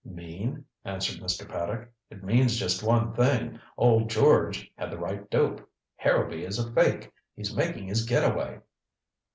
"Mean?" 0.03 0.65
answered 0.83 1.21
Mr. 1.21 1.47
Paddock. 1.47 1.87
"It 2.09 2.23
means 2.23 2.57
just 2.57 2.81
one 2.81 3.13
thing. 3.13 3.59
Old 3.77 4.09
George 4.09 4.71
had 4.75 4.89
the 4.89 4.97
right 4.97 5.29
dope. 5.29 5.69
Harrowby 5.95 6.43
is 6.43 6.57
a 6.57 6.71
fake. 6.71 7.11
He's 7.35 7.55
making 7.55 7.87
his 7.87 8.03
get 8.03 8.23
away." 8.27 8.61